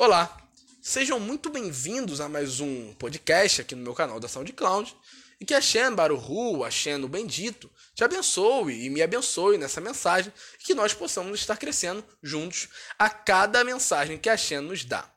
[0.00, 0.48] Olá,
[0.80, 4.96] sejam muito bem-vindos a mais um podcast aqui no meu canal da SoundCloud
[5.40, 10.62] e que Hashem Baruhu, Hashem o Bendito, te abençoe e me abençoe nessa mensagem e
[10.62, 15.12] que nós possamos estar crescendo juntos a cada mensagem que Hashem nos dá.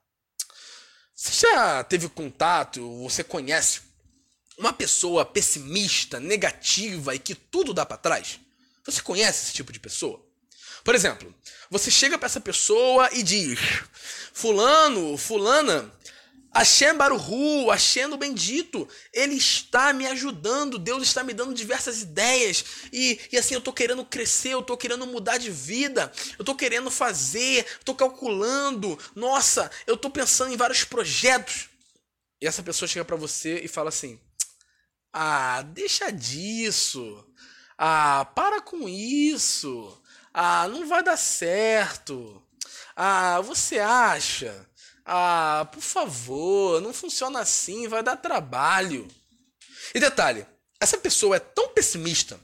[1.13, 3.81] Você já teve contato, você conhece
[4.57, 8.39] uma pessoa pessimista, negativa e que tudo dá para trás?
[8.83, 10.30] Você conhece esse tipo de pessoa?
[10.83, 11.33] Por exemplo,
[11.69, 13.59] você chega para essa pessoa e diz:
[14.33, 15.91] Fulano, Fulana,
[16.53, 23.19] Hashem Baruhu, Hashem bendito, ele está me ajudando, Deus está me dando diversas ideias, e,
[23.31, 26.91] e assim eu tô querendo crescer, eu tô querendo mudar de vida, eu tô querendo
[26.91, 31.69] fazer, tô calculando, nossa, eu tô pensando em vários projetos.
[32.41, 34.19] E essa pessoa chega para você e fala assim:
[35.13, 37.23] Ah, deixa disso,
[37.77, 40.00] ah, para com isso.
[40.33, 42.41] Ah, não vai dar certo.
[42.95, 44.67] Ah, você acha?
[45.05, 49.07] Ah, por favor, não funciona assim, vai dar trabalho.
[49.93, 50.45] E detalhe,
[50.79, 52.39] essa pessoa é tão pessimista,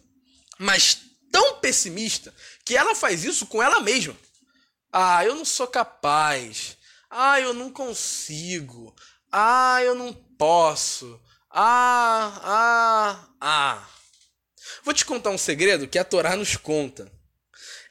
[0.58, 1.00] mas
[1.32, 2.34] tão pessimista,
[2.66, 4.16] que ela faz isso com ela mesma.
[4.92, 6.78] Ah, eu não sou capaz.
[7.10, 8.96] Ah, eu não consigo.
[9.32, 11.20] Ah, eu não posso.
[11.50, 13.90] Ah, ah, ah.
[14.84, 17.12] Vou te contar um segredo que a Torá nos conta.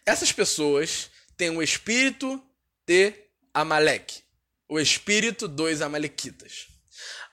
[0.07, 2.41] Essas pessoas têm o espírito
[2.87, 3.13] de
[3.53, 4.23] Amaleque,
[4.69, 6.69] o espírito dos Amalequitas.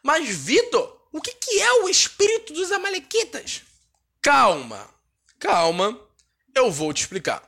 [0.02, 3.62] Mas, Vitor, o que, é o espírito dos Amalequitas?
[4.20, 4.90] Calma,
[5.40, 6.02] calma,
[6.56, 7.48] eu vou te explicar.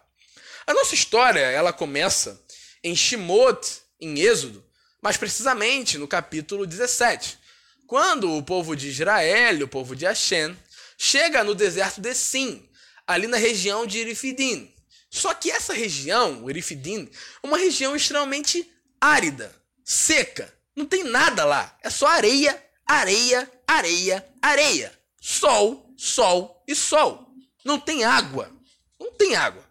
[0.67, 2.39] A nossa história ela começa
[2.83, 4.63] em Shimot, em Êxodo,
[5.01, 7.39] mais precisamente no capítulo 17,
[7.87, 10.55] quando o povo de Israel, o povo de Hashem,
[10.97, 12.69] chega no deserto de Sim,
[13.07, 14.74] ali na região de Irifidim.
[15.16, 17.09] Só que essa região, o Erifidim,
[17.41, 19.49] é uma região extremamente árida,
[19.81, 20.53] seca.
[20.75, 21.73] Não tem nada lá.
[21.81, 24.91] É só areia, areia, areia, areia.
[25.22, 27.34] Sol, sol e sol.
[27.63, 28.51] Não tem água.
[29.00, 29.63] Não tem água.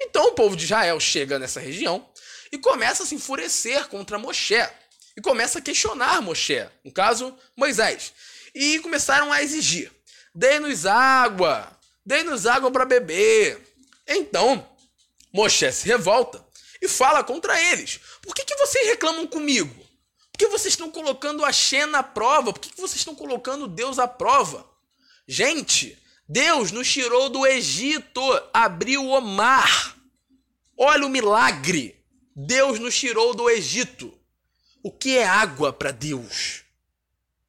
[0.00, 2.08] Então o povo de Israel chega nessa região
[2.50, 4.66] e começa a se enfurecer contra Moshe.
[5.14, 8.14] E começa a questionar Moshe, no caso, Moisés.
[8.54, 9.92] E começaram a exigir:
[10.34, 11.70] dê-nos água,
[12.04, 13.60] dê-nos água para beber.
[14.08, 14.66] Então,
[15.36, 16.42] Moshe se revolta
[16.80, 18.00] e fala contra eles.
[18.22, 19.74] Por que, que vocês reclamam comigo?
[20.32, 22.54] Por que vocês estão colocando a Xena à prova?
[22.54, 24.66] Por que, que vocês estão colocando Deus à prova?
[25.28, 28.20] Gente, Deus nos tirou do Egito,
[28.50, 29.94] abriu o mar.
[30.74, 32.02] Olha o milagre.
[32.34, 34.18] Deus nos tirou do Egito.
[34.82, 36.62] O que é água para Deus?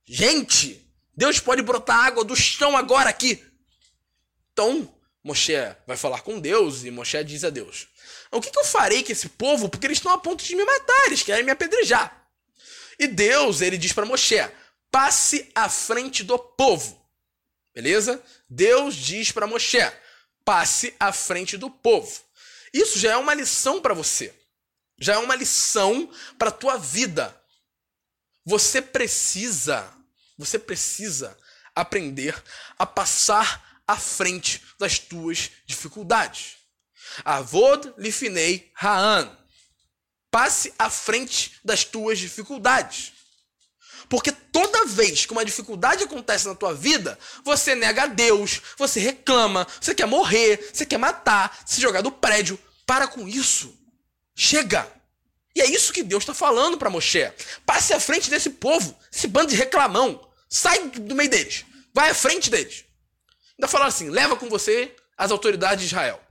[0.06, 3.42] Gente, Deus pode brotar água do chão agora aqui.
[4.52, 4.94] Então,
[5.28, 5.54] Moshe
[5.86, 7.90] vai falar com Deus e Moshe diz a Deus:
[8.32, 9.68] O que, que eu farei com esse povo?
[9.68, 12.26] Porque eles estão a ponto de me matar, eles querem me apedrejar.
[12.98, 14.38] E Deus, ele diz para Moshe:
[14.90, 17.06] Passe à frente do povo.
[17.76, 18.24] Beleza?
[18.50, 19.80] Deus diz para Moshe:
[20.46, 22.22] Passe à frente do povo.
[22.74, 24.34] Isso já é uma lição para você.
[24.98, 26.10] Já é uma lição
[26.40, 27.38] para tua vida.
[28.46, 29.94] Você precisa,
[30.38, 31.38] você precisa
[31.76, 32.42] aprender
[32.80, 36.58] a passar à frente das tuas dificuldades.
[37.24, 39.36] Avod lifinei Ra'an.
[40.30, 43.14] Passe à frente das tuas dificuldades.
[44.10, 49.00] Porque toda vez que uma dificuldade acontece na tua vida, você nega a Deus, você
[49.00, 52.60] reclama, você quer morrer, você quer matar, se jogar do prédio.
[52.86, 53.78] Para com isso.
[54.36, 54.90] Chega.
[55.54, 57.32] E é isso que Deus está falando para Moshe.
[57.66, 60.30] Passe à frente desse povo, esse bando de reclamão.
[60.50, 61.66] Sai do meio deles.
[61.94, 62.86] Vai à frente deles.
[63.58, 66.22] Ainda falaram assim: leva com você as autoridades de Israel.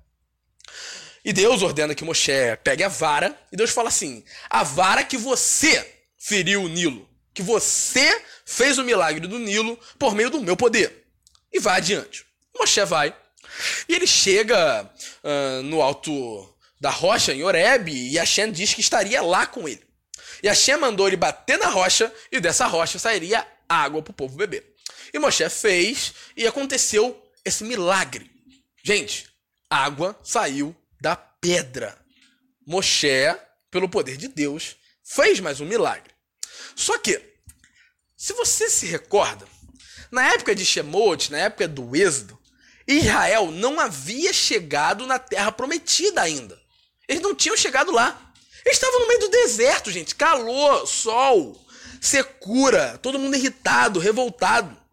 [1.24, 2.32] E Deus ordena que Moshe
[2.62, 7.42] pegue a vara, e Deus fala assim: a vara que você feriu o Nilo, que
[7.42, 11.04] você fez o milagre do Nilo por meio do meu poder.
[11.52, 12.24] E vai adiante.
[12.56, 13.14] Moshe vai,
[13.88, 14.90] e ele chega
[15.24, 19.82] uh, no alto da rocha, em Oreb, e Hashem diz que estaria lá com ele.
[20.42, 24.36] E Hashem mandou ele bater na rocha, e dessa rocha sairia água para o povo
[24.36, 24.75] beber.
[25.16, 28.30] E Moshe fez e aconteceu esse milagre.
[28.84, 29.26] Gente,
[29.70, 31.98] água saiu da pedra.
[32.66, 33.34] Moshe,
[33.70, 36.12] pelo poder de Deus, fez mais um milagre.
[36.74, 37.18] Só que,
[38.14, 39.48] se você se recorda,
[40.10, 42.38] na época de Shemot, na época do Êxodo,
[42.86, 46.60] Israel não havia chegado na terra prometida ainda.
[47.08, 48.34] Eles não tinham chegado lá.
[48.66, 50.14] Eles estavam no meio do deserto, gente.
[50.14, 51.58] Calor, sol,
[52.02, 54.84] secura, todo mundo irritado, revoltado.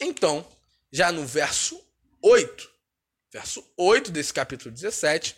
[0.00, 0.46] Então,
[0.92, 1.80] já no verso
[2.22, 2.70] 8,
[3.32, 5.36] verso 8 desse capítulo 17,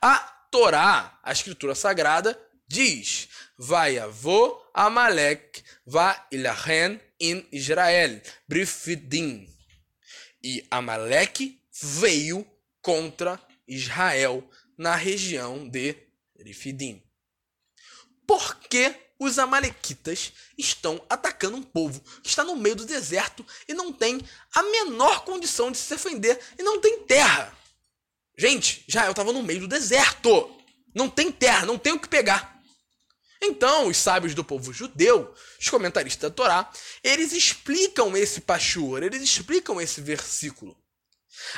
[0.00, 0.18] a
[0.50, 9.48] Torá, a escritura sagrada, diz: Vai avô Amalek va ilahen in Israel, Brifidim.
[10.42, 12.46] E Amalek veio
[12.80, 15.96] contra Israel na região de
[16.36, 17.02] Brifidim.
[18.26, 23.74] Por que os amalequitas estão atacando um povo que está no meio do deserto e
[23.74, 24.20] não tem
[24.54, 27.56] a menor condição de se defender e não tem terra?
[28.36, 30.50] Gente, Israel estava no meio do deserto.
[30.94, 32.60] Não tem terra, não tem o que pegar.
[33.40, 36.70] Então, os sábios do povo judeu, os comentaristas da Torá,
[37.02, 40.76] eles explicam esse pachur, eles explicam esse versículo.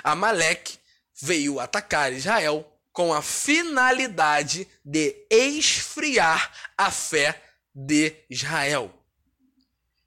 [0.03, 0.79] Amaleque
[1.21, 7.43] veio atacar Israel com a finalidade de esfriar a fé
[7.75, 8.93] de Israel.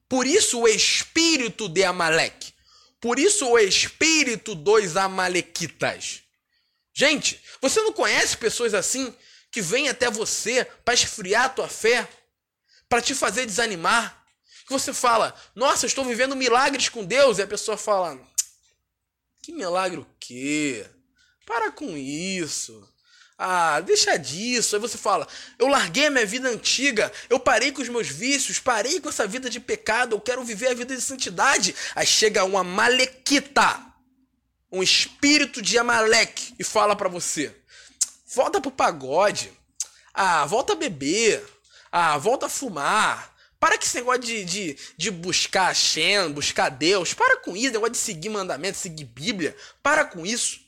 [0.08, 2.54] Por isso o espírito de Amaleque.
[3.00, 6.24] Por isso o espírito dos amalequitas.
[6.94, 9.14] Gente, você não conhece pessoas assim
[9.52, 12.08] que vêm até você para esfriar a tua fé,
[12.90, 14.26] para te fazer desanimar?
[14.66, 18.20] Que você fala, nossa, estou vivendo milagres com Deus, e a pessoa fala,
[19.42, 20.86] que milagre o quê?
[21.46, 22.86] Para com isso.
[23.38, 24.76] Ah, deixa disso.
[24.76, 25.28] Aí você fala:
[25.60, 29.28] eu larguei a minha vida antiga, eu parei com os meus vícios, parei com essa
[29.28, 31.76] vida de pecado, eu quero viver a vida de santidade.
[31.96, 33.80] Aí chega uma malequita,
[34.72, 37.56] um espírito de Amaleque, e fala para você:
[38.34, 39.52] volta pro pagode.
[40.14, 41.46] Ah, volta a beber.
[41.92, 43.36] Ah, volta a fumar.
[43.60, 47.14] Para com esse negócio de, de, de buscar Shem, buscar Deus.
[47.14, 49.56] Para com isso, negócio de seguir mandamentos, seguir Bíblia.
[49.82, 50.60] Para com isso.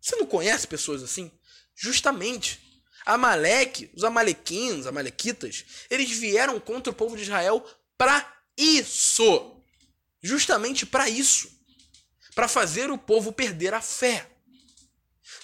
[0.00, 1.30] Você não conhece pessoas assim?
[1.76, 2.60] Justamente.
[3.04, 7.64] Amaleque, os amalequinos, amalequitas, eles vieram contra o povo de Israel
[7.98, 9.62] para isso.
[10.22, 11.50] Justamente para isso.
[12.34, 14.26] Para fazer o povo perder a fé.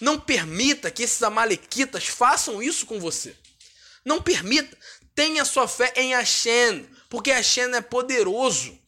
[0.00, 3.36] Não permita que esses amalequitas façam isso com você.
[4.04, 4.76] Não permita.
[5.14, 8.78] Tenha sua fé em Hashem, porque Hashem é poderoso.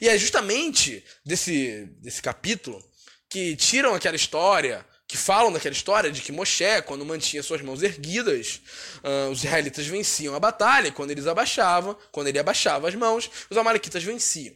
[0.00, 2.84] E é justamente desse, desse capítulo
[3.30, 7.82] que tiram aquela história, que falam daquela história de que Moshe, quando mantinha suas mãos
[7.82, 8.60] erguidas,
[9.02, 13.56] uh, os israelitas venciam a batalha, quando eles abaixavam, quando ele abaixava as mãos, os
[13.56, 14.54] amalequitas venciam.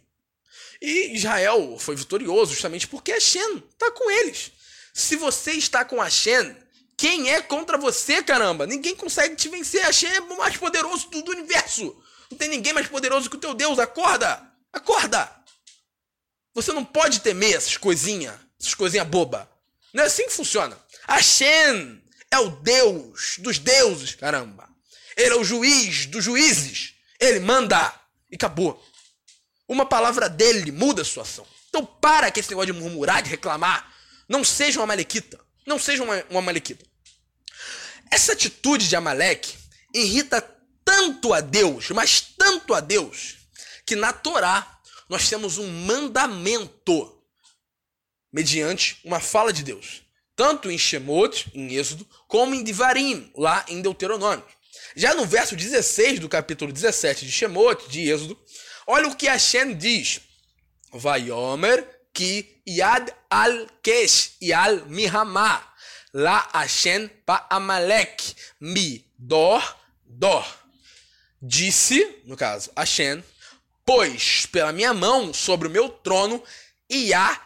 [0.81, 4.53] E Israel foi vitorioso justamente porque Hashem está com eles.
[4.93, 6.55] Se você está com Hashem,
[6.99, 8.67] quem é contra você, caramba?
[8.67, 9.83] Ninguém consegue te vencer.
[9.83, 11.97] Hashem é o mais poderoso do universo.
[12.31, 13.79] Não tem ninguém mais poderoso que o teu Deus.
[13.79, 14.43] Acorda!
[14.71, 15.33] Acorda!
[16.53, 19.51] Você não pode temer essas coisinhas essas coisinhas boba.
[19.93, 20.79] Não é assim que funciona.
[21.09, 24.69] Hashem é o Deus dos deuses, caramba.
[25.17, 26.95] Ele é o juiz dos juízes.
[27.21, 27.95] Ele manda
[28.31, 28.83] e acabou.
[29.69, 31.47] Uma palavra dele muda a situação.
[31.69, 33.93] Então para com esse negócio de murmurar, de reclamar.
[34.29, 35.39] Não seja uma malequita.
[35.67, 36.85] Não seja uma, uma malequita.
[38.11, 39.57] Essa atitude de Amaleque
[39.95, 40.41] irrita
[40.85, 43.37] tanto a Deus, mas tanto a Deus,
[43.87, 47.22] que na Torá nós temos um mandamento
[48.33, 50.03] mediante uma fala de Deus,
[50.35, 54.45] tanto em Shemot, em Êxodo, como em Divarim, lá em Deuteronômio.
[54.97, 58.39] Já no verso 16 do capítulo 17 de Shemot, de Êxodo,
[58.87, 60.21] olha o que Hashem diz.
[60.93, 65.63] Vayomer ki yad al kesh yal mihamah
[66.13, 69.63] la Hashem pa amalek mi dor
[70.05, 70.47] dor.
[71.41, 73.25] Disse, no caso, Hashem,
[73.85, 76.43] pois pela minha mão sobre o meu trono
[76.89, 77.41] Iá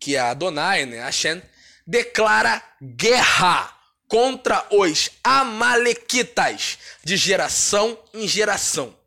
[0.00, 1.42] que é Adonai, né, Hashem,
[1.86, 3.76] declara guerra
[4.08, 8.98] contra os amalequitas de geração em geração.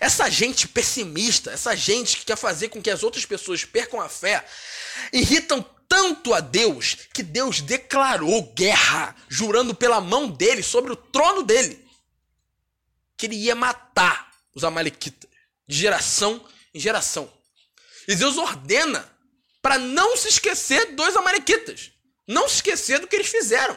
[0.00, 4.08] Essa gente pessimista, essa gente que quer fazer com que as outras pessoas percam a
[4.08, 4.46] fé,
[5.12, 11.42] irritam tanto a Deus que Deus declarou guerra, jurando pela mão dele sobre o trono
[11.42, 11.86] dele,
[13.16, 15.28] que ele ia matar os amalequitas
[15.68, 17.30] de geração em geração.
[18.08, 19.15] E Deus ordena
[19.66, 21.90] para não se esquecer dos amalequitas.
[22.24, 23.76] Não se esquecer do que eles fizeram.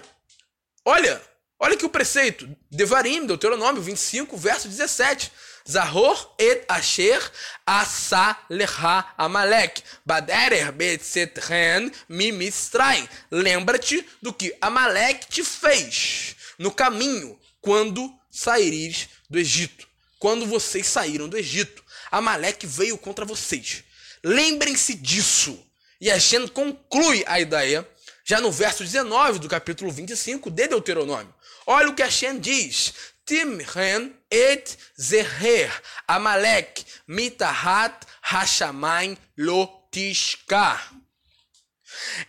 [0.85, 1.19] Olha,
[1.59, 2.47] olha aqui o preceito.
[2.69, 5.31] Devarim, Deuteronômio 25, verso 17.
[5.67, 7.19] Zahor et asher
[7.65, 9.81] asa leha amalek.
[10.05, 13.09] Baderer betzetren mimistraim.
[13.31, 19.87] Lembra-te do que Amalek te fez no caminho quando saíres do Egito.
[20.19, 21.83] Quando vocês saíram do Egito.
[22.11, 23.83] Amalek veio contra vocês.
[24.23, 25.65] Lembrem-se disso.
[26.01, 27.87] E Hashem conclui a ideia
[28.23, 31.33] já no verso 19 do capítulo 25 de Deuteronômio.
[31.65, 32.93] Olha o que Hashem diz.
[33.25, 35.71] Timren et zeher
[36.07, 40.93] amalek mitahat hashamayim lotishkar.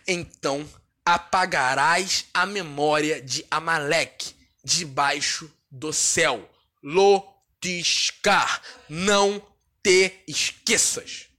[0.07, 0.67] Então
[1.05, 6.47] apagarás a memória de Amaleque debaixo do céu.
[6.83, 8.61] Lotiscar.
[8.89, 9.41] Não
[9.81, 11.30] te esqueças.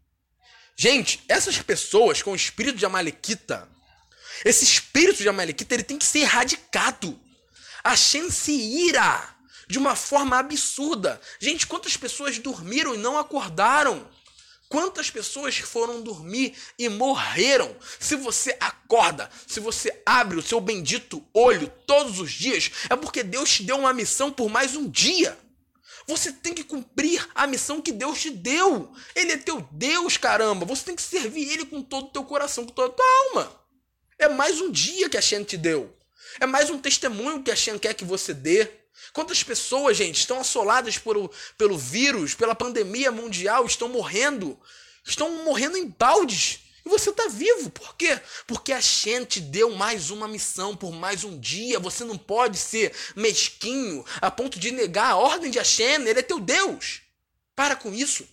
[0.83, 3.69] Gente, essas pessoas com o espírito de Amalequita,
[4.45, 7.21] esse espírito de Amalequita, ele tem que ser erradicado.
[7.85, 9.33] A chance ira
[9.69, 11.21] de uma forma absurda.
[11.39, 14.11] Gente, quantas pessoas dormiram e não acordaram?
[14.69, 17.77] Quantas pessoas foram dormir e morreram?
[18.01, 23.23] Se você acorda, se você abre o seu bendito olho todos os dias, é porque
[23.23, 25.39] Deus te deu uma missão por mais um dia.
[26.13, 28.93] Você tem que cumprir a missão que Deus te deu.
[29.17, 30.67] Ele é teu Deus, caramba.
[30.67, 33.61] Você tem que servir Ele com todo o teu coração, com toda a tua alma.
[34.19, 35.97] É mais um dia que a Shen te deu.
[36.39, 38.69] É mais um testemunho que a Shen quer que você dê.
[39.15, 44.61] Quantas pessoas, gente, estão assoladas por, pelo vírus, pela pandemia mundial, estão morrendo,
[45.07, 46.61] estão morrendo em baldes.
[46.85, 47.71] E você está vivo.
[47.71, 48.21] Por quê?
[48.47, 51.79] Porque a Shen te deu mais uma missão por mais um dia.
[51.79, 56.07] Você não pode ser mesquinho a ponto de negar a ordem de Hashem.
[56.07, 57.03] Ele é teu Deus.
[57.55, 58.27] Para com isso.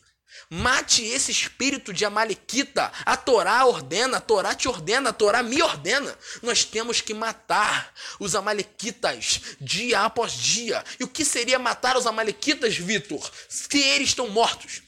[0.49, 2.91] Mate esse espírito de Amalequita.
[3.05, 6.17] A Torá ordena, a Torá te ordena, a Torá me ordena.
[6.41, 10.83] Nós temos que matar os Amalequitas dia após dia.
[10.99, 14.81] E o que seria matar os Amalequitas, Vitor, se eles estão mortos?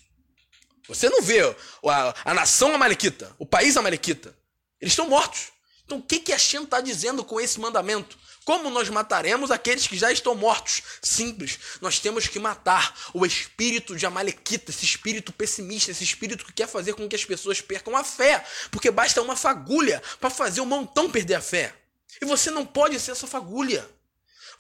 [0.94, 1.42] Você não vê
[1.86, 4.36] a, a nação Amalequita, o país Amalequita.
[4.80, 5.52] Eles estão mortos.
[5.86, 8.18] Então o que, que a Shem está dizendo com esse mandamento?
[8.44, 10.82] Como nós mataremos aqueles que já estão mortos?
[11.02, 11.60] Simples.
[11.80, 16.68] Nós temos que matar o espírito de Amalequita, esse espírito pessimista, esse espírito que quer
[16.68, 18.44] fazer com que as pessoas percam a fé.
[18.72, 21.74] Porque basta uma fagulha para fazer um montão perder a fé.
[22.22, 23.88] E você não pode ser essa fagulha.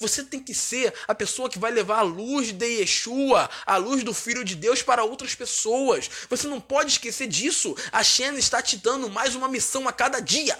[0.02, 4.04] Você tem que ser a pessoa que vai levar a luz de Yeshua, a luz
[4.04, 6.10] do Filho de Deus para outras pessoas.
[6.28, 7.76] Você não pode esquecer disso.
[7.92, 10.58] A Shen está te dando mais uma missão a cada dia.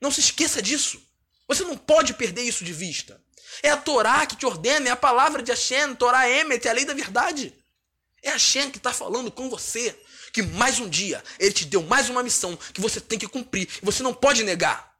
[0.00, 1.00] Não se esqueça disso.
[1.46, 3.22] Você não pode perder isso de vista.
[3.62, 6.74] É a Torá que te ordena, é a palavra de Hashem, Torá Emet, é a
[6.74, 7.54] lei da verdade.
[8.20, 9.96] É Hashem que está falando com você.
[10.32, 13.68] Que mais um dia ele te deu mais uma missão que você tem que cumprir
[13.82, 14.92] você não pode negar.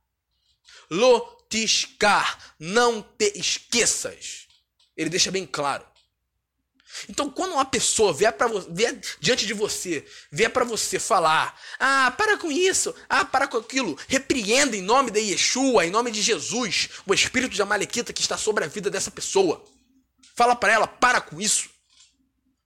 [1.51, 4.47] Lotiscar, não te esqueças.
[4.95, 5.87] Ele deixa bem claro.
[7.09, 12.13] Então, quando uma pessoa vier, pra, vier diante de você, vier para você falar: Ah,
[12.17, 16.21] para com isso, ah, para com aquilo, repreenda em nome de Yeshua, em nome de
[16.21, 19.65] Jesus, o espírito de Amalequita que está sobre a vida dessa pessoa.
[20.35, 21.71] Fala para ela: para com isso.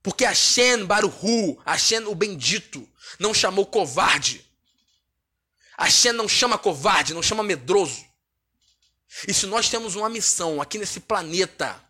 [0.02, 2.88] Porque Hashem Baruhu, Hashem o bendito,
[3.20, 4.44] não chamou covarde.
[5.78, 8.11] Hashem não chama covarde, não chama medroso.
[9.26, 11.82] E se nós temos uma missão aqui nesse planeta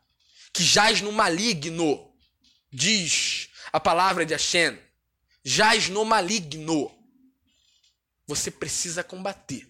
[0.53, 2.13] que jaz no maligno,
[2.71, 4.79] diz a palavra de Hashem,
[5.45, 6.91] jaz no maligno.
[8.27, 9.69] Você precisa combater.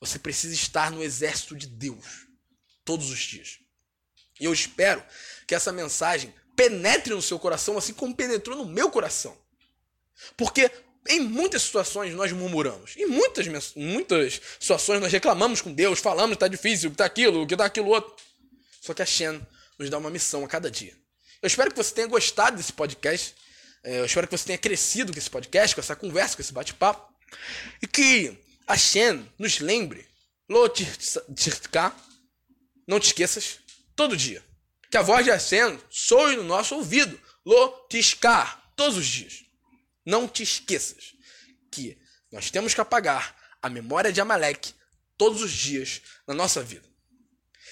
[0.00, 2.26] Você precisa estar no exército de Deus
[2.84, 3.58] todos os dias.
[4.38, 5.04] E eu espero
[5.46, 9.36] que essa mensagem penetre no seu coração assim como penetrou no meu coração.
[10.36, 10.70] Porque
[11.06, 12.96] em muitas situações nós murmuramos.
[12.96, 17.46] Em muitas, muitas situações nós reclamamos com Deus, falamos que está difícil, que está aquilo,
[17.46, 18.14] que está aquilo outro.
[18.80, 19.40] Só que a Shen
[19.78, 20.96] nos dá uma missão a cada dia.
[21.40, 23.34] Eu espero que você tenha gostado desse podcast.
[23.84, 26.52] É, eu espero que você tenha crescido com esse podcast, com essa conversa, com esse
[26.52, 27.12] bate-papo.
[27.80, 28.36] E que
[28.66, 30.06] a Shen nos lembre,
[30.48, 31.94] Lotirka,
[32.86, 33.58] não te esqueças,
[33.94, 34.42] todo dia.
[34.90, 37.20] Que a voz de Hashem soe no nosso ouvido.
[37.44, 39.44] Lotiscar, todos os dias.
[40.08, 41.12] Não te esqueças
[41.70, 41.98] que
[42.32, 44.74] nós temos que apagar a memória de Amalek
[45.18, 46.88] todos os dias na nossa vida.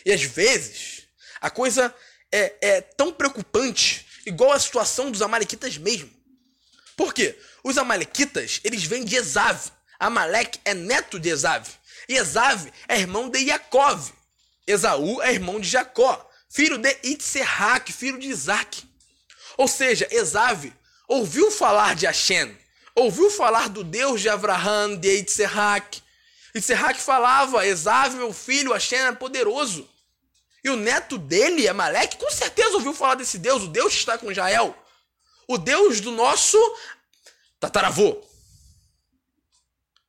[0.04, 1.08] E às vezes,
[1.40, 1.94] a coisa
[2.30, 6.10] é, é tão preocupante, igual a situação dos amalequitas mesmo.
[6.94, 7.40] Por quê?
[7.64, 9.72] Os amalequitas, eles vêm de Esav.
[9.98, 11.66] Amalek é neto de Esav.
[12.06, 14.12] E Esav é irmão de Yaakov.
[14.66, 18.84] Esaú é irmão de Jacó, filho de Itzerrak, filho de Isaac.
[19.56, 20.70] Ou seja, Esav
[21.08, 22.56] ouviu falar de Hashem,
[22.94, 26.02] ouviu falar do Deus de Abraham, de Itzerrak.
[26.54, 29.88] Itzerrak falava, Esav, meu filho, Hashem é poderoso.
[30.64, 34.18] E o neto dele, Amaleque, com certeza ouviu falar desse Deus, o Deus que está
[34.18, 34.76] com Jael.
[35.46, 36.58] O Deus do nosso
[37.60, 38.20] tataravô.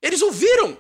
[0.01, 0.80] Eles ouviram.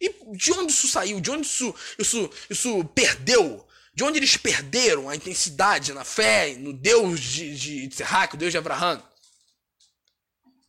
[0.00, 1.20] E de onde isso saiu?
[1.20, 3.66] De onde isso, isso, isso perdeu?
[3.94, 8.52] De onde eles perderam a intensidade na fé, no Deus de, de, Serraque, o Deus
[8.52, 9.02] de Abraão?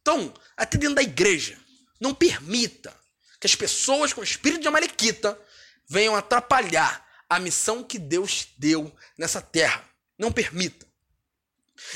[0.06, 1.58] Então, até dentro da igreja,
[2.00, 2.96] não permita
[3.40, 5.36] que as pessoas com o espírito de Amalequita
[5.88, 9.84] venham atrapalhar a missão que Deus deu nessa terra.
[10.16, 10.86] Não permita.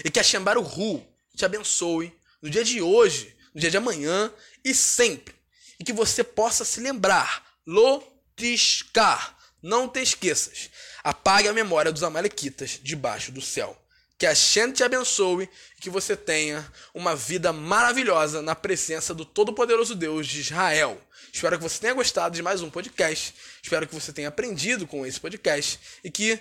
[0.03, 2.11] E que a Shembaru Ru te abençoe
[2.41, 4.33] no dia de hoje, no dia de amanhã
[4.65, 5.35] e sempre.
[5.79, 10.71] E que você possa se lembrar, Lotiscar, não te esqueças.
[11.03, 13.79] Apague a memória dos Amalequitas debaixo do céu.
[14.19, 19.23] Que a Shem te abençoe e que você tenha uma vida maravilhosa na presença do
[19.23, 21.01] Todo-Poderoso Deus de Israel.
[21.31, 23.33] Espero que você tenha gostado de mais um podcast.
[23.63, 26.37] Espero que você tenha aprendido com esse podcast e que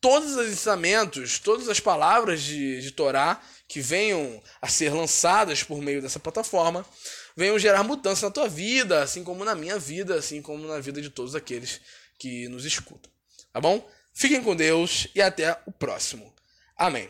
[0.00, 5.82] todos os ensinamentos, todas as palavras de, de Torá que venham a ser lançadas por
[5.82, 6.86] meio dessa plataforma
[7.36, 11.02] venham gerar mudança na tua vida, assim como na minha vida, assim como na vida
[11.02, 11.80] de todos aqueles
[12.20, 13.10] que nos escutam.
[13.52, 13.84] Tá bom?
[14.14, 16.35] Fiquem com Deus e até o próximo.
[16.76, 17.08] Amén.